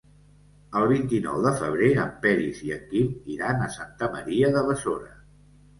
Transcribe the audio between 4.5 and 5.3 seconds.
de Besora.